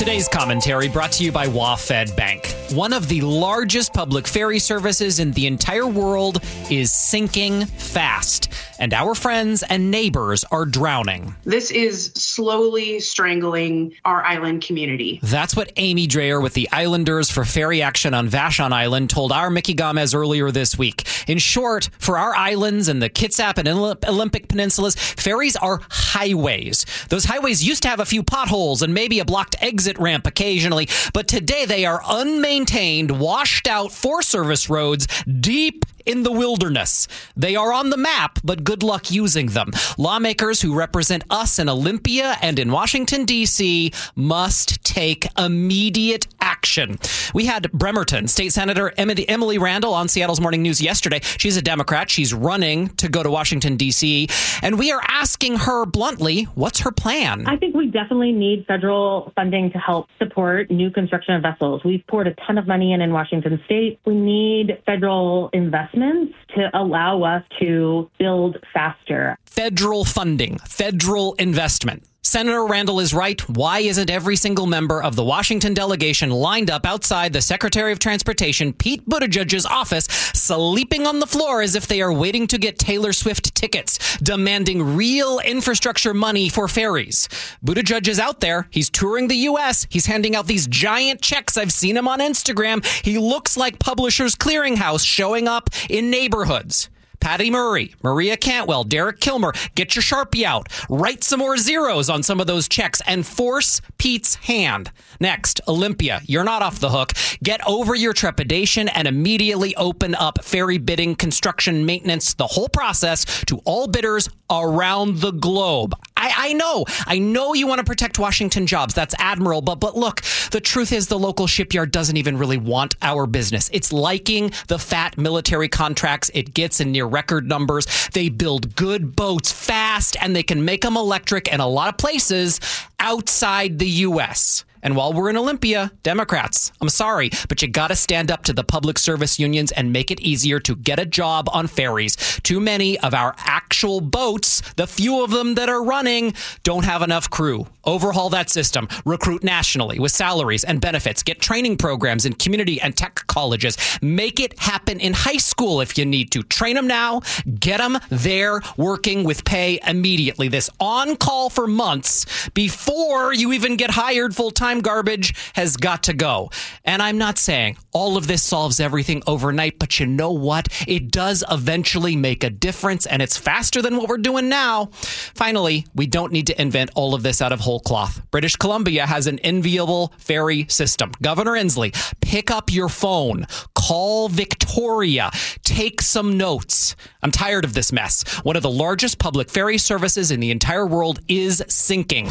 [0.00, 2.56] Today's commentary brought to you by WaFd Bank.
[2.72, 8.94] One of the largest public ferry services in the entire world is sinking fast, and
[8.94, 11.34] our friends and neighbors are drowning.
[11.44, 15.20] This is slowly strangling our island community.
[15.22, 19.50] That's what Amy Dreyer with the Islanders for Ferry Action on Vashon Island told our
[19.50, 21.06] Micki Gamez earlier this week.
[21.28, 26.86] In short, for our islands and the Kitsap and Olympic peninsulas, ferries are highways.
[27.10, 30.88] Those highways used to have a few potholes and maybe a blocked exit ramp occasionally,
[31.12, 37.06] but today they are unmaintained, washed out Forest Service roads deep in the wilderness.
[37.36, 39.70] They are on the map, but good luck using them.
[39.98, 43.92] Lawmakers who represent us in Olympia and in Washington, D.C.
[44.16, 46.26] must take immediate
[46.70, 46.96] action.
[47.34, 51.18] We had Bremerton State Senator Emily Randall on Seattle's Morning News yesterday.
[51.22, 52.08] She's a Democrat.
[52.08, 54.28] She's running to go to Washington, D.C.
[54.62, 57.48] And we are asking her bluntly, what's her plan?
[57.48, 61.82] I think we definitely need federal funding to help support new construction of vessels.
[61.84, 63.98] We've poured a ton of money in in Washington State.
[64.06, 69.36] We need federal investments to allow us to build faster.
[69.44, 72.04] Federal funding, federal investment.
[72.30, 73.40] Senator Randall is right.
[73.48, 77.98] Why isn't every single member of the Washington delegation lined up outside the Secretary of
[77.98, 82.78] Transportation, Pete Buttigieg's office, sleeping on the floor as if they are waiting to get
[82.78, 87.28] Taylor Swift tickets, demanding real infrastructure money for ferries?
[87.64, 88.68] Buttigieg is out there.
[88.70, 89.88] He's touring the U.S.
[89.90, 91.56] He's handing out these giant checks.
[91.56, 92.86] I've seen him on Instagram.
[93.04, 96.90] He looks like Publishers Clearinghouse showing up in neighborhoods.
[97.20, 100.68] Patty Murray, Maria Cantwell, Derek Kilmer, get your Sharpie out.
[100.88, 104.90] Write some more zeros on some of those checks and force Pete's hand.
[105.20, 107.12] Next, Olympia, you're not off the hook.
[107.42, 113.24] Get over your trepidation and immediately open up ferry bidding, construction, maintenance, the whole process
[113.44, 115.94] to all bidders around the globe.
[116.20, 118.92] I, I know, I know you want to protect Washington jobs.
[118.92, 119.62] That's admirable.
[119.62, 123.70] But, but look, the truth is the local shipyard doesn't even really want our business.
[123.72, 127.86] It's liking the fat military contracts it gets in near record numbers.
[128.12, 131.96] They build good boats fast and they can make them electric in a lot of
[131.96, 132.60] places
[132.98, 134.64] outside the U.S.
[134.82, 138.52] And while we're in Olympia, Democrats, I'm sorry, but you got to stand up to
[138.52, 142.16] the public service unions and make it easier to get a job on ferries.
[142.42, 147.02] Too many of our actual boats, the few of them that are running, don't have
[147.02, 147.66] enough crew.
[147.84, 148.88] Overhaul that system.
[149.04, 151.22] Recruit nationally with salaries and benefits.
[151.22, 153.76] Get training programs in community and tech colleges.
[154.02, 156.42] Make it happen in high school if you need to.
[156.42, 157.22] Train them now.
[157.58, 160.48] Get them there working with pay immediately.
[160.48, 166.04] This on call for months before you even get hired full time garbage has got
[166.04, 166.50] to go.
[166.84, 170.68] And I'm not saying all of this solves everything overnight, but you know what?
[170.86, 174.90] It does eventually make a difference, and it's faster than what we're doing now.
[174.92, 178.22] Finally, we don't need to invent all of this out of whole cloth.
[178.30, 181.10] British Columbia has an enviable ferry system.
[181.20, 185.30] Governor Inslee, pick up your phone, call Victoria,
[185.64, 186.94] take some notes.
[187.22, 188.22] I'm tired of this mess.
[188.44, 192.28] One of the largest public ferry services in the entire world is sinking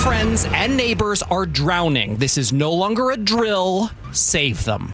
[0.00, 2.16] friends and neighbors are drowning.
[2.16, 3.90] This is no longer a drill.
[4.12, 4.88] Save them.